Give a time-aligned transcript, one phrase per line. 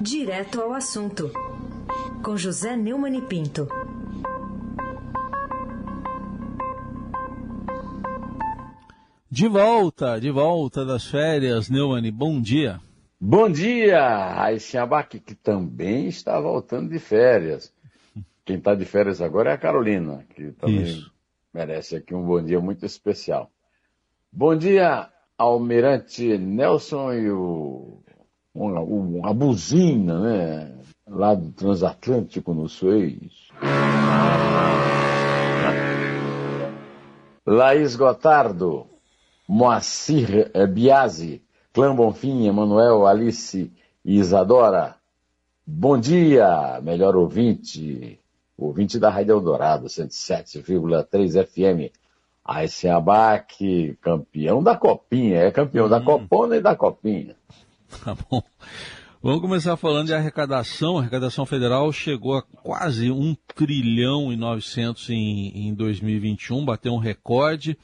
[0.00, 1.30] Direto ao assunto,
[2.22, 3.68] com José Neumann e Pinto.
[9.30, 12.80] De volta, de volta das férias, Neumann, bom dia.
[13.20, 17.72] Bom dia, Raíssa Abac, que também está voltando de férias.
[18.44, 21.12] Quem está de férias agora é a Carolina, que também Isso.
[21.52, 23.50] merece aqui um bom dia muito especial.
[24.32, 28.02] Bom dia, Almirante Nelson e o,
[28.54, 30.76] uma, uma buzina, né?
[31.06, 33.48] Lá do Transatlântico no Suez.
[37.46, 38.86] Laís Gotardo,
[39.48, 43.72] Moacir Biasi, Clã Bonfim, Emanuel, Alice
[44.04, 44.94] e Isadora.
[45.66, 48.20] Bom dia, melhor ouvinte,
[48.56, 51.92] ouvinte da Rádio Eldorado, 107,3 FM.
[52.44, 55.88] Aí Abac, campeão da Copinha, é campeão hum.
[55.88, 57.36] da Copona e da Copinha.
[58.04, 58.42] Tá bom.
[59.22, 60.96] Vamos começar falando de arrecadação.
[60.96, 66.98] A arrecadação federal chegou a quase 1 trilhão e 900 em, em 2021, bateu um
[66.98, 67.76] recorde,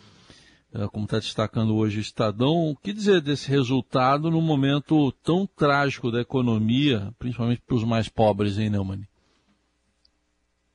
[0.73, 2.71] eh, como está destacando hoje o Estadão.
[2.71, 8.09] O que dizer desse resultado num momento tão trágico da economia, principalmente para os mais
[8.09, 9.07] pobres, hein, Neumann?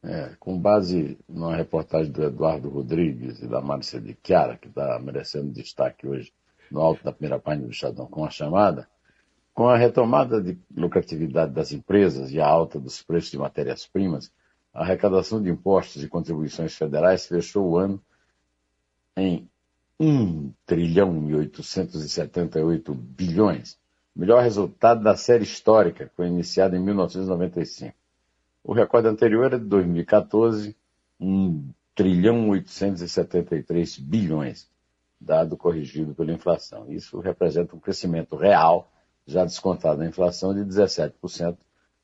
[0.04, 5.00] É, com base numa reportagem do Eduardo Rodrigues e da Márcia de Chiara, que está
[5.00, 6.32] merecendo destaque hoje
[6.72, 8.88] no alto da primeira página do Estadão com a chamada,
[9.54, 14.32] com a retomada de lucratividade das empresas e a alta dos preços de matérias-primas,
[14.74, 18.02] a arrecadação de impostos e contribuições federais fechou o ano
[19.16, 19.50] em
[20.00, 23.78] 1 trilhão e 878 bilhões,
[24.16, 27.94] melhor resultado da série histórica, que foi iniciada em 1995.
[28.64, 30.76] O recorde anterior era de 2014,
[31.20, 34.70] 1 trilhão 873 bilhões,
[35.20, 36.92] dado corrigido pela inflação.
[36.92, 38.92] Isso representa um crescimento real,
[39.32, 41.58] já descontado na inflação, de 17%,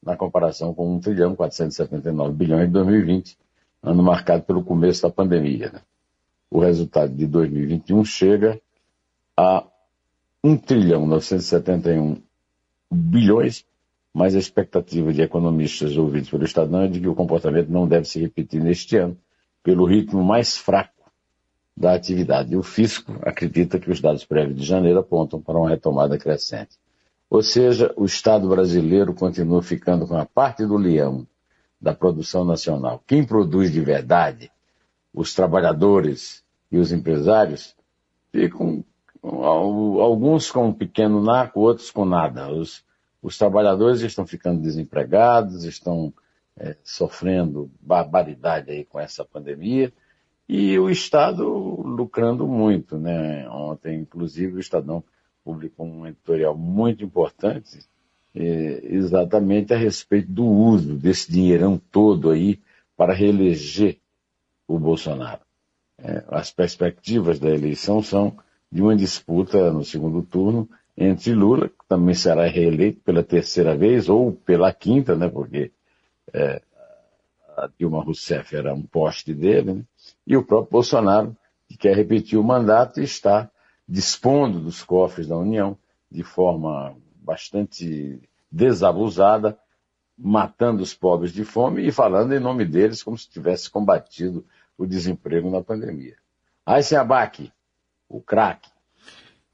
[0.04, 3.38] na comparação com 1 trilhão 479 bilhões de 2020,
[3.84, 5.72] ano marcado pelo começo da pandemia.
[5.72, 5.82] Né?
[6.50, 8.62] O resultado de 2021 chega
[9.36, 9.66] a
[10.44, 12.22] 1 trilhão 971
[12.92, 13.66] bilhões
[14.18, 18.06] mas a expectativa de economistas ouvidos pelo Estadão é de que o comportamento não deve
[18.06, 19.16] se repetir neste ano,
[19.62, 21.12] pelo ritmo mais fraco
[21.78, 22.52] da atividade.
[22.52, 26.80] E o fisco acredita que os dados prévios de janeiro apontam para uma retomada crescente.
[27.30, 31.28] Ou seja, o Estado brasileiro continua ficando com a parte do leão
[31.80, 33.04] da produção nacional.
[33.06, 34.52] Quem produz de verdade,
[35.14, 37.76] os trabalhadores e os empresários,
[38.32, 38.84] ficam
[39.22, 42.50] alguns com um pequeno naco, outros com nada.
[42.52, 42.86] Os
[43.22, 46.14] os trabalhadores estão ficando desempregados, estão
[46.56, 49.92] é, sofrendo barbaridade aí com essa pandemia
[50.48, 53.48] e o Estado lucrando muito, né?
[53.50, 55.04] Ontem, inclusive, o Estadão
[55.48, 57.80] publicou um editorial muito importante
[58.36, 62.60] é, exatamente a respeito do uso desse dinheirão todo aí
[62.98, 63.98] para reeleger
[64.68, 65.40] o Bolsonaro.
[65.98, 68.38] É, as perspectivas da eleição são
[68.70, 74.10] de uma disputa no segundo turno entre Lula, que também será reeleito pela terceira vez,
[74.10, 75.72] ou pela quinta, né, porque
[76.34, 76.62] é,
[77.56, 79.84] a Dilma Rousseff era um poste dele, né,
[80.26, 81.38] e o próprio Bolsonaro,
[81.70, 83.50] que quer repetir o mandato e está
[83.88, 85.78] dispondo dos cofres da União
[86.12, 88.22] de forma bastante
[88.52, 89.58] desabusada,
[90.18, 94.46] matando os pobres de fome e falando em nome deles como se tivesse combatido
[94.78, 96.16] o desemprego na pandemia.
[96.66, 97.52] Aysen Abac,
[98.10, 98.70] o craque,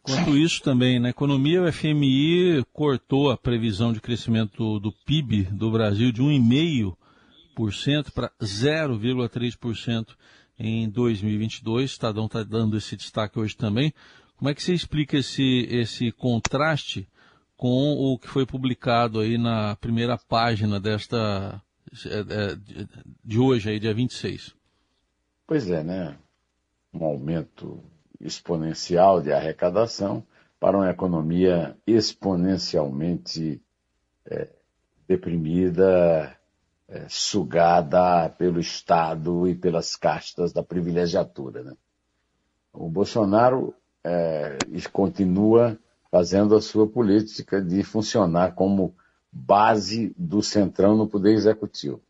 [0.03, 5.71] Quanto isso também, na economia, o FMI cortou a previsão de crescimento do PIB do
[5.71, 10.07] Brasil de 1,5% para 0,3%
[10.59, 11.83] em 2022.
[11.83, 13.93] O Estadão está dando esse destaque hoje também.
[14.43, 17.07] Como é que você explica esse, esse contraste
[17.55, 21.63] com o que foi publicado aí na primeira página desta
[22.05, 22.57] é, é,
[23.23, 24.53] de hoje, aí, dia 26?
[25.47, 26.17] Pois é, né?
[26.93, 27.81] Um aumento
[28.19, 30.27] exponencial de arrecadação
[30.59, 33.61] para uma economia exponencialmente
[34.25, 34.49] é,
[35.07, 36.37] deprimida,
[36.89, 41.63] é, sugada pelo Estado e pelas castas da privilegiatura.
[41.63, 41.73] Né?
[42.73, 43.73] O Bolsonaro
[44.03, 44.57] é,
[44.91, 45.77] continua
[46.11, 48.93] fazendo a sua política de funcionar como
[49.31, 52.01] base do centrão no poder executivo.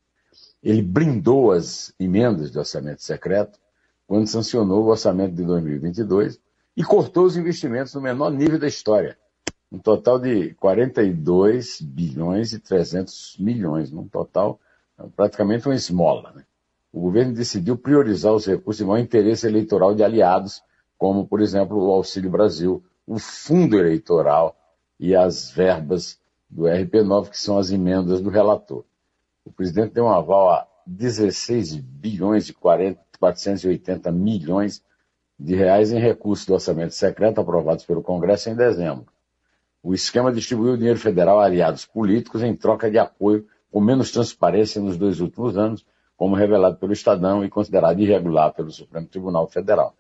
[0.62, 3.60] Ele blindou as emendas do orçamento secreto
[4.08, 6.40] quando sancionou o orçamento de 2022
[6.76, 9.18] e cortou os investimentos no menor nível da história.
[9.72, 14.60] Um total de 42 bilhões e 300 milhões, num total
[15.16, 16.32] praticamente uma esmola.
[16.36, 16.44] Né?
[16.92, 20.62] O governo decidiu priorizar os recursos de maior interesse eleitoral de aliados,
[20.98, 24.56] como, por exemplo, o Auxílio Brasil, o fundo eleitoral
[25.00, 26.20] e as verbas
[26.50, 28.84] do RP9, que são as emendas do relator.
[29.44, 34.84] O presidente deu um aval a 16 bilhões e 40, 480 milhões
[35.40, 39.08] de reais em recursos do orçamento secreto aprovados pelo Congresso em dezembro.
[39.82, 44.82] O esquema distribuiu dinheiro federal a aliados políticos em troca de apoio com menos transparência
[44.82, 45.86] nos dois últimos anos,
[46.16, 49.96] como revelado pelo Estadão e considerado irregular pelo Supremo Tribunal Federal.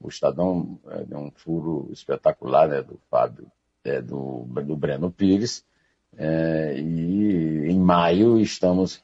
[0.00, 3.46] O Estadão é, deu um furo espetacular né, do Fábio,
[3.84, 5.64] é, do, do Breno Pires,
[6.16, 9.02] é, e em maio estamos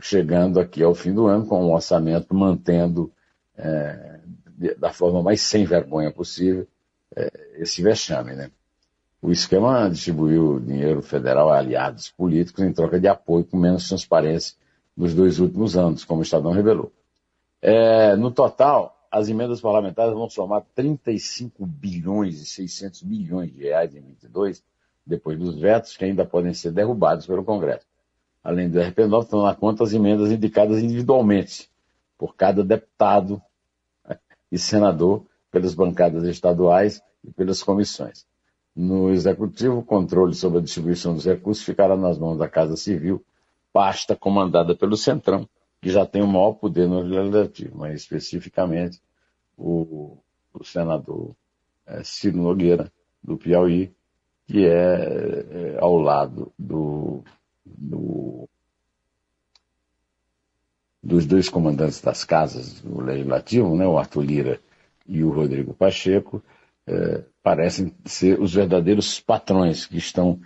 [0.00, 3.12] chegando aqui ao fim do ano com um orçamento mantendo
[3.56, 4.20] é,
[4.78, 6.66] da forma mais sem vergonha possível
[7.14, 8.34] é, esse vexame.
[8.34, 8.50] Né?
[9.22, 14.56] O esquema distribuiu dinheiro federal a aliados políticos em troca de apoio com menos transparência
[14.96, 16.92] nos dois últimos anos, como o Estadão revelou.
[17.60, 23.94] É, no total, as emendas parlamentares vão somar 35 bilhões e 600 milhões de reais
[23.94, 24.60] em 22,
[25.06, 27.86] depois dos vetos que ainda podem ser derrubados pelo Congresso.
[28.42, 31.70] Além do RP9, estão na conta as emendas indicadas individualmente
[32.18, 33.40] por cada deputado
[34.50, 38.26] e senador pelas bancadas estaduais e pelas comissões.
[38.74, 43.24] No Executivo, o controle sobre a distribuição dos recursos ficará nas mãos da Casa Civil,
[43.72, 45.48] pasta comandada pelo Centrão,
[45.84, 49.02] que já tem o maior poder no Legislativo, mas especificamente
[49.54, 50.16] o,
[50.54, 51.36] o senador
[51.86, 52.90] é, Ciro Nogueira,
[53.22, 53.94] do Piauí,
[54.46, 57.22] que é, é ao lado do,
[57.66, 58.48] do,
[61.02, 64.60] dos dois comandantes das casas do Legislativo, né, o Arthur Lira
[65.06, 66.42] e o Rodrigo Pacheco,
[66.86, 70.40] é, parecem ser os verdadeiros patrões que estão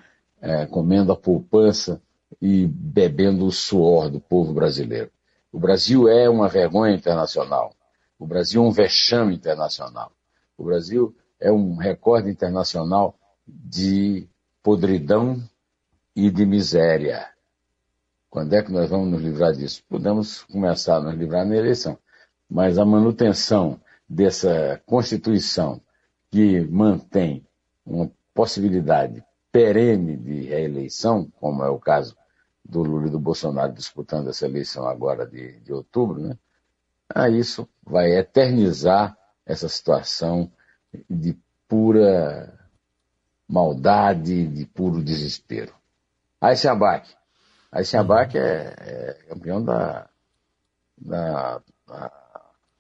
[0.71, 2.01] comendo a poupança
[2.41, 5.11] e bebendo o suor do povo brasileiro.
[5.51, 7.75] O Brasil é uma vergonha internacional.
[8.19, 10.13] O Brasil é um vexame internacional.
[10.57, 14.29] O Brasil é um recorde internacional de
[14.63, 15.43] podridão
[16.15, 17.27] e de miséria.
[18.29, 19.83] Quando é que nós vamos nos livrar disso?
[19.89, 21.99] Podemos começar a nos livrar na eleição,
[22.51, 25.81] mas a manutenção dessa Constituição
[26.31, 27.47] que mantém
[27.87, 32.15] uma possibilidade perene de reeleição, como é o caso
[32.69, 36.37] do Lula e do Bolsonaro disputando essa eleição agora de, de outubro, né?
[37.09, 39.17] Ah, isso vai eternizar
[39.47, 40.53] essa situação
[41.09, 41.37] de
[41.67, 42.55] pura
[43.49, 45.73] maldade, de puro desespero.
[46.39, 47.09] Aysen Abak.
[47.73, 50.07] Aysen Abak é, é campeão da,
[50.99, 51.63] da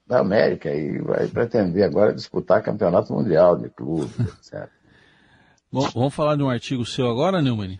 [0.08, 4.11] da América e vai pretender agora disputar campeonato mundial de clube,
[4.41, 4.69] etc.
[5.70, 7.79] Bom, vamos falar de um artigo seu agora, Neumann?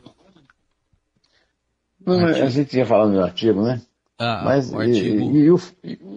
[2.04, 3.80] Não, a gente ia falando de um artigo, né?
[4.18, 5.36] Ah, Mas, o artigo...
[5.36, 5.60] E, e, o,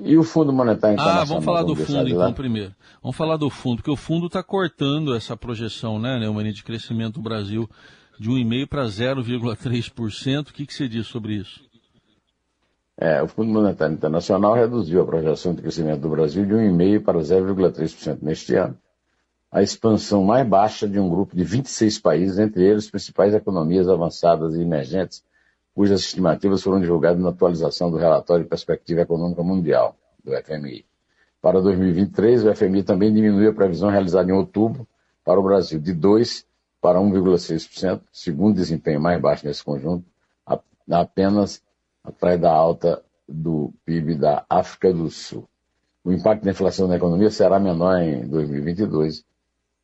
[0.06, 1.22] e, o, Fundo Monetário Internacional?
[1.22, 2.74] Ah, vamos falar do fundo então primeiro.
[3.01, 7.16] Vamos falar do fundo, porque o fundo está cortando essa projeção, né, Neumann, de crescimento
[7.16, 7.69] do Brasil
[8.19, 10.50] de 1,5% para 0,3%.
[10.50, 11.62] O que, que você diz sobre isso?
[12.98, 17.18] É, o Fundo Monetário Internacional reduziu a projeção de crescimento do Brasil de 1,5% para
[17.18, 18.77] 0,3% neste ano,
[19.51, 24.56] a expansão mais baixa de um grupo de 26 países, entre eles principais economias avançadas
[24.56, 25.24] e emergentes,
[25.74, 30.86] cujas estimativas foram divulgadas na atualização do relatório de perspectiva econômica mundial, do FMI.
[31.42, 34.88] Para 2023, o FMI também diminuiu a previsão realizada em outubro
[35.24, 36.46] para o Brasil de 2%
[36.82, 40.04] para 1,6%, segundo desempenho mais baixo nesse conjunto,
[40.90, 41.62] apenas
[42.04, 45.48] atrás da alta do PIB da África do Sul.
[46.04, 49.24] O impacto da inflação na economia será menor em 2022,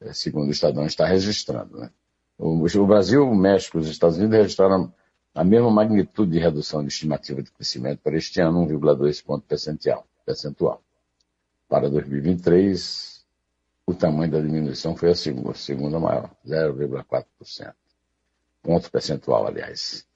[0.01, 1.77] eh, segundo o Estadão está registrando.
[1.77, 1.91] Né?
[2.39, 4.91] O Brasil, o México e os Estados Unidos registraram
[5.37, 9.45] a mesma magnitude de redução de estimativa de crescimento para este ano, 1,2 ponto
[10.25, 10.81] percentual.
[11.69, 13.25] Para 2023,
[13.85, 17.73] o tamanho da diminuição foi a segunda, a segunda maior, 0,4%.
[18.63, 20.07] Ponto percentual, aliás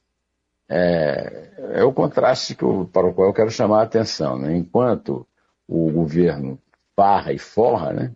[0.74, 4.40] é, é o contraste eu, para o qual eu quero chamar a atenção.
[4.40, 4.56] Né?
[4.56, 5.28] Enquanto
[5.68, 6.58] o governo
[6.96, 8.16] farra e forra, né?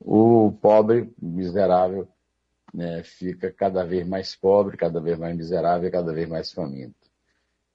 [0.00, 2.08] o pobre, miserável,
[2.74, 6.96] né, fica cada vez mais pobre, cada vez mais miserável, cada vez mais faminto.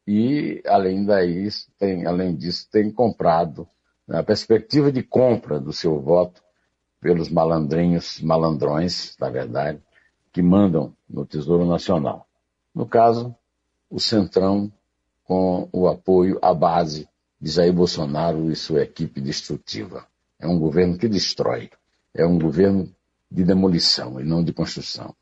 [0.06, 3.68] E, além, daí, tem, além disso, tem comprado,
[4.06, 6.41] na perspectiva de compra do seu voto
[7.00, 9.82] pelos malandrinhos, malandrões, na verdade,
[10.34, 12.27] que mandam no Tesouro Nacional.
[12.75, 13.34] No caso,
[13.89, 14.72] o Centrão
[15.24, 17.08] com o apoio à base
[17.39, 20.06] de Jair Bolsonaro e sua equipe destrutiva.
[20.39, 21.70] É um governo que destrói.
[22.13, 22.94] É um governo
[23.32, 25.16] de demolição e não de construção.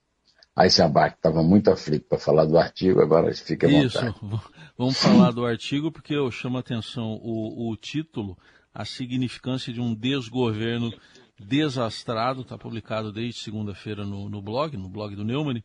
[0.55, 4.09] Aí se abate, estava muito aflito para falar do artigo, agora fica à vontade.
[4.09, 4.41] Isso,
[4.75, 8.35] vamos falar do artigo porque eu chamo a atenção o, o título,
[8.73, 10.91] a significância de um desgoverno
[11.39, 15.63] desastrado, está publicado desde segunda-feira no, no, blog, no blog do Neumann,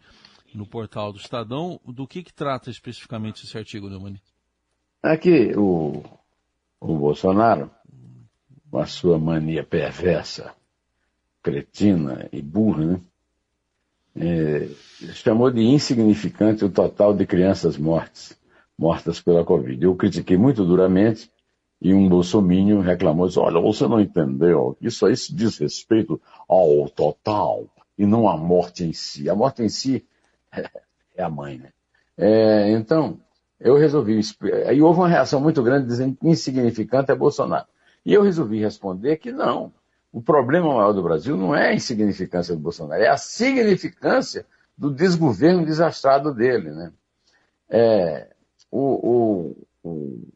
[0.55, 1.81] no portal do Estadão.
[1.87, 4.21] Do que, que trata especificamente esse artigo, Neumann?
[5.03, 6.03] Aqui, o,
[6.79, 7.71] o Bolsonaro,
[8.71, 10.55] com a sua mania perversa,
[11.43, 13.01] cretina e burra, né?
[14.15, 14.69] É,
[15.15, 18.39] chamou de insignificante o total de crianças mortas,
[18.79, 19.83] mortas pela Covid.
[19.83, 21.31] Eu critiquei muito duramente
[21.81, 26.89] e um bolsomínio reclamou, disse, olha, você não entendeu, isso aí se diz respeito ao
[26.91, 27.67] total
[27.99, 29.29] e não à morte em si.
[29.31, 30.07] A morte em si
[31.17, 31.71] é a mãe, né?
[32.17, 33.19] É, então,
[33.59, 34.21] eu resolvi,
[34.67, 37.67] aí houve uma reação muito grande dizendo que insignificante é Bolsonaro.
[38.05, 39.73] E eu resolvi responder que não,
[40.13, 44.91] o problema maior do Brasil não é a insignificância do Bolsonaro, é a significância do
[44.93, 46.71] desgoverno desastrado dele.
[46.71, 46.93] Né?
[47.71, 48.29] É,
[48.71, 50.29] o, o, o,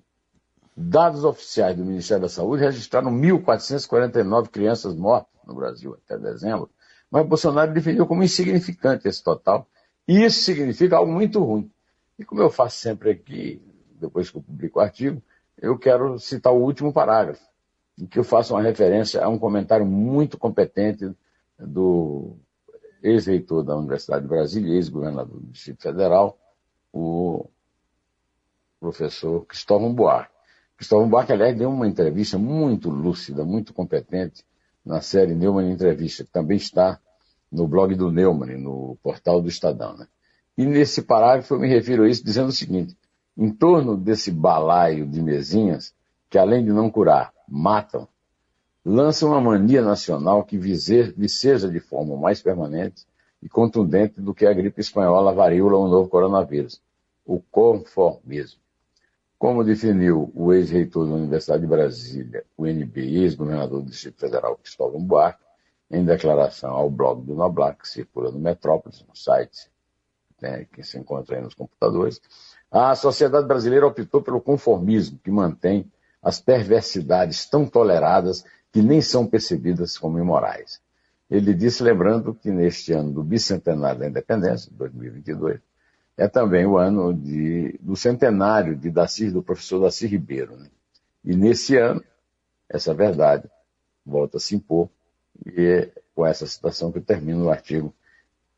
[0.75, 6.71] dados oficiais do Ministério da Saúde registraram 1.449 crianças mortas no Brasil até dezembro,
[7.11, 9.69] mas Bolsonaro definiu como insignificante esse total,
[10.09, 11.71] e isso significa algo muito ruim.
[12.19, 13.61] E como eu faço sempre aqui,
[14.01, 15.23] depois que eu publico o artigo,
[15.59, 17.45] eu quero citar o último parágrafo
[17.99, 21.11] em que eu faço uma referência a um comentário muito competente
[21.59, 22.37] do
[23.03, 26.39] ex-reitor da Universidade de Brasília, ex-governador do Distrito Federal,
[26.93, 27.47] o
[28.79, 30.35] professor Cristóvão Buarque.
[30.77, 34.45] Cristóvão Buarque, aliás, deu uma entrevista muito lúcida, muito competente,
[34.85, 37.01] na série Neumann Entrevista, que também está
[37.51, 39.97] no blog do Neumann, no portal do Estadão.
[39.97, 40.07] Né?
[40.57, 42.97] E nesse parágrafo eu me refiro a isso dizendo o seguinte,
[43.37, 45.93] em torno desse balaio de mesinhas,
[46.31, 48.09] que além de não curar, matam,
[48.85, 53.07] lançam uma mania nacional que viceja de forma mais permanente
[53.43, 56.81] e contundente do que a gripe espanhola, a varíola ou o novo coronavírus,
[57.25, 58.61] o conformismo.
[59.39, 65.03] Como definiu o ex-reitor da Universidade de Brasília, o NB, ex-governador do Distrito Federal, Cristóvão
[65.03, 65.45] Buarque,
[65.91, 69.71] em declaração ao blog do Noblar, que circula no Metrópolis, no site
[70.41, 72.21] né, que se encontra aí nos computadores,
[72.71, 75.91] a sociedade brasileira optou pelo conformismo, que mantém
[76.27, 80.81] as perversidades tão toleradas que nem são percebidas como imorais.
[81.31, 85.61] Ele disse, lembrando que neste ano do bicentenário da independência, 2022,
[86.17, 90.57] é também o ano de, do centenário de Daci, do professor Daci Ribeiro.
[90.57, 90.67] Né?
[91.25, 92.03] E nesse ano,
[92.69, 93.49] essa verdade
[94.05, 94.91] volta a se impor,
[95.47, 97.95] e é com essa citação que termino o artigo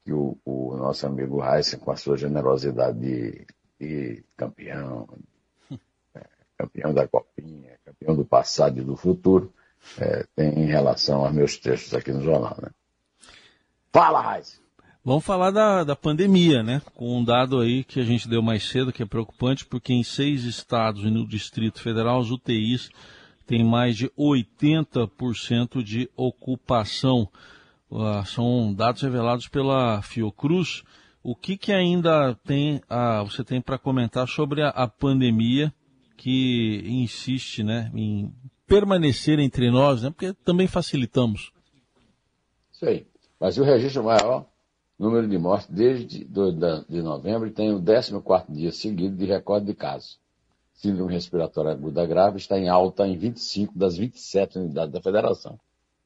[0.07, 3.47] que o, o nosso amigo Heisen, com a sua generosidade de,
[3.79, 5.07] de campeão,
[6.59, 9.53] campeão da Copinha, campeão do passado e do futuro,
[9.99, 12.59] é, tem em relação aos meus textos aqui no jornal.
[12.61, 12.71] Né?
[13.93, 14.61] Fala, Raiz!
[15.05, 16.83] Vamos falar da, da pandemia, né?
[16.95, 20.03] Com um dado aí que a gente deu mais cedo, que é preocupante, porque em
[20.03, 22.91] seis estados e no Distrito Federal, os UTIs
[23.47, 27.27] têm mais de 80% de ocupação.
[27.91, 30.83] Uh, são dados revelados pela Fiocruz.
[31.23, 35.73] O que, que ainda tem, uh, você tem para comentar sobre a, a pandemia
[36.19, 38.35] que insiste né, em
[38.67, 41.53] permanecer entre nós, né, porque também facilitamos.
[42.73, 43.07] Isso aí.
[43.41, 44.45] Mas o registro maior
[44.99, 49.67] número de mortes desde do, da, de novembro tem o 14 dia seguido de recorde
[49.67, 50.19] de casos.
[50.75, 55.59] Síndrome respiratória aguda grave está em alta em 25 das 27 unidades da federação.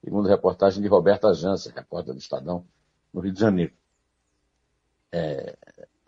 [0.04, 2.64] Segundo reportagem de Roberta Jança, repórter do Estadão,
[3.12, 3.73] no Rio de Janeiro.
[5.11, 5.57] É,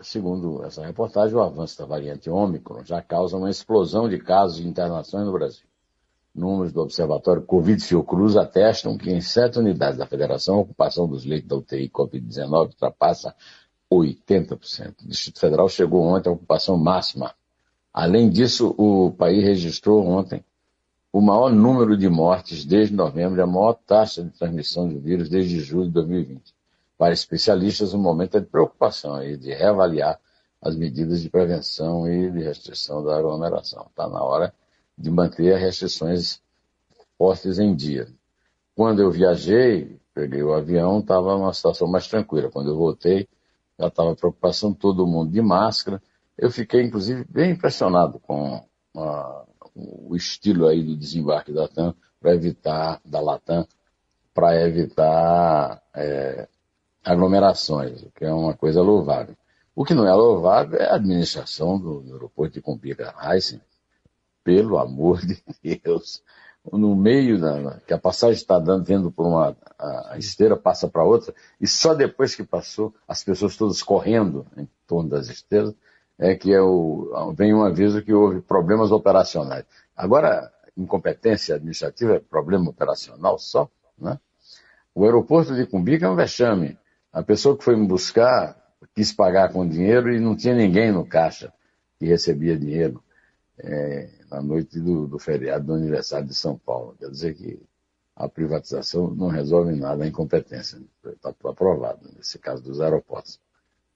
[0.04, 4.68] segundo essa reportagem, o avanço da variante Ômicron já causa uma explosão de casos de
[4.68, 5.66] internações no Brasil.
[6.34, 11.24] Números do Observatório Covid Fiocruz atestam que em sete unidades da federação a ocupação dos
[11.24, 13.34] leitos da UTI Covid-19 ultrapassa
[13.90, 15.04] 80%.
[15.04, 17.32] O Distrito Federal chegou ontem à ocupação máxima.
[17.92, 20.44] Além disso, o país registrou ontem
[21.12, 25.28] o maior número de mortes desde novembro e a maior taxa de transmissão do vírus
[25.28, 26.52] desde julho de 2020
[26.96, 30.18] para especialistas um momento de preocupação e de reavaliar
[30.60, 33.86] as medidas de prevenção e de restrição da aglomeração.
[33.90, 34.54] Está na hora
[34.96, 36.40] de manter as restrições
[37.18, 38.08] postas em dia.
[38.74, 42.50] Quando eu viajei, peguei o avião, estava numa situação mais tranquila.
[42.50, 43.28] Quando eu voltei,
[43.78, 46.02] já estava preocupação todo mundo de máscara.
[46.36, 48.64] Eu fiquei, inclusive, bem impressionado com
[48.96, 53.66] a, o estilo aí do desembarque da TAM para evitar, da Latam,
[54.32, 56.48] para evitar é,
[57.04, 59.36] aglomerações, o que é uma coisa louvável.
[59.74, 63.60] O que não é louvável é a administração do, aeroporto de Cumbica Heisen.
[64.42, 65.42] Pelo amor de
[65.82, 66.22] Deus.
[66.72, 71.04] No meio da, que a passagem está dando, vendo por uma a esteira, passa para
[71.04, 75.74] outra, e só depois que passou, as pessoas todas correndo em torno das esteiras,
[76.18, 79.66] é que é o, vem um aviso que houve problemas operacionais.
[79.94, 83.68] Agora, incompetência administrativa é problema operacional só,
[83.98, 84.18] né?
[84.94, 86.78] O aeroporto de Cumbica é um vexame.
[87.14, 88.60] A pessoa que foi me buscar
[88.92, 91.52] quis pagar com dinheiro e não tinha ninguém no caixa
[91.96, 93.00] que recebia dinheiro
[93.56, 96.96] é, na noite do, do, feriado do aniversário de São Paulo.
[96.98, 97.62] Quer dizer que
[98.16, 100.80] a privatização não resolve nada, a incompetência.
[101.06, 103.38] Está aprovado nesse caso dos aeroportos.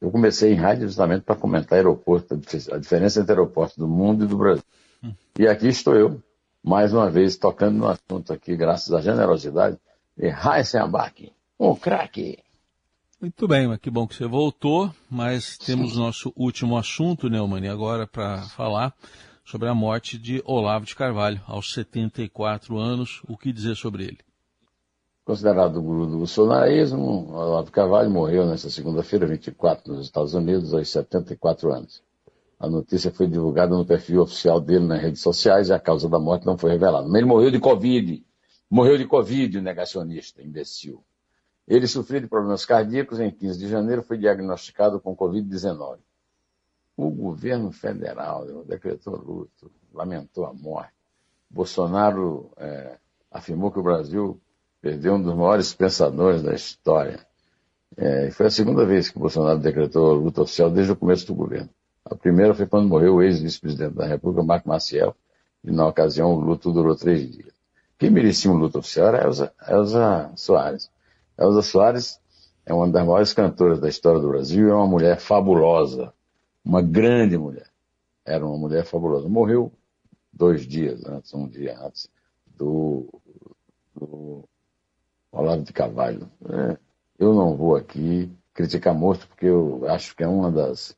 [0.00, 2.34] Eu comecei em rádio justamente para comentar aeroporto,
[2.72, 4.64] a diferença entre aeroportos do mundo e do Brasil.
[5.02, 5.12] Hum.
[5.36, 6.22] E aqui estou eu,
[6.62, 9.76] mais uma vez, tocando no assunto aqui, graças à generosidade
[10.16, 12.38] de Heisen Abac, um craque.
[13.20, 15.98] Muito bem, mas que bom que você voltou, mas temos Sim.
[15.98, 18.94] nosso último assunto, Neumann, agora para falar
[19.44, 23.20] sobre a morte de Olavo de Carvalho, aos 74 anos.
[23.26, 24.18] O que dizer sobre ele?
[25.24, 30.72] Considerado o guru do bolsonarismo, Olavo de Carvalho morreu nesta segunda-feira, 24, nos Estados Unidos,
[30.72, 32.00] aos 74 anos.
[32.56, 36.20] A notícia foi divulgada no perfil oficial dele nas redes sociais e a causa da
[36.20, 37.08] morte não foi revelada.
[37.08, 38.24] Mas ele morreu de Covid.
[38.70, 41.02] Morreu de Covid, negacionista, imbecil.
[41.68, 45.98] Ele sofreu de problemas cardíacos em 15 de janeiro, foi diagnosticado com Covid-19.
[46.96, 50.94] O governo federal decretou luto, lamentou a morte.
[51.50, 52.96] Bolsonaro é,
[53.30, 54.40] afirmou que o Brasil
[54.80, 57.20] perdeu um dos maiores pensadores da história.
[57.96, 61.68] É, foi a segunda vez que Bolsonaro decretou luta oficial desde o começo do governo.
[62.04, 65.14] A primeira foi quando morreu o ex-vice-presidente da República, Marco Maciel,
[65.62, 67.52] e na ocasião o luto durou três dias.
[67.98, 70.90] Quem merecia um luto oficial era Elza, Elza Soares.
[71.38, 72.20] Elza Soares
[72.66, 76.12] é uma das maiores cantoras da história do Brasil e é uma mulher fabulosa,
[76.64, 77.70] uma grande mulher.
[78.24, 79.28] Era uma mulher fabulosa.
[79.28, 79.72] Morreu
[80.32, 82.10] dois dias antes, um dia antes
[82.46, 83.08] do,
[83.94, 84.44] do
[85.32, 86.30] Olavo de Carvalho.
[86.44, 86.78] É,
[87.18, 90.96] eu não vou aqui criticar morto porque eu acho que é uma das,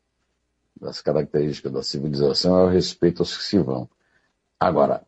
[0.81, 3.89] das características da civilização é o respeito aos que se vão.
[4.59, 5.07] Agora,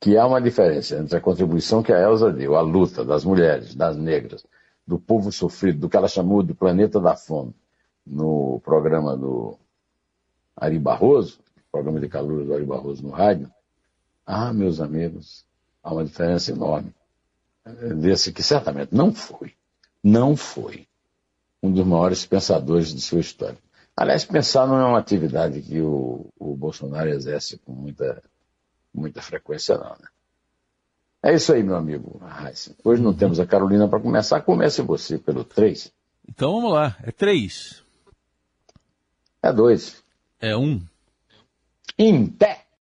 [0.00, 3.74] que há uma diferença entre a contribuição que a Elsa deu, a luta das mulheres,
[3.74, 4.46] das negras,
[4.86, 7.54] do povo sofrido, do que ela chamou de planeta da fome,
[8.06, 9.58] no programa do
[10.56, 11.38] Ari Barroso,
[11.70, 13.52] programa de calor do Ari Barroso no rádio,
[14.26, 15.44] ah, meus amigos,
[15.82, 16.94] há uma diferença enorme.
[18.00, 19.52] Desse que certamente não foi,
[20.02, 20.86] não foi
[21.62, 23.58] um dos maiores pensadores de sua história.
[23.94, 28.22] Aliás, pensar não é uma atividade que o, o Bolsonaro exerce com muita
[28.92, 30.08] muita frequência não, né?
[31.22, 32.74] É isso aí, meu amigo Heisen.
[32.82, 34.40] Hoje não temos a Carolina para começar.
[34.40, 35.92] Comece você pelo 3.
[36.26, 36.96] Então vamos lá.
[37.02, 37.82] É 3.
[39.42, 40.02] É 2.
[40.40, 40.60] É 1.
[40.62, 40.86] Um.
[41.98, 42.64] Em pé.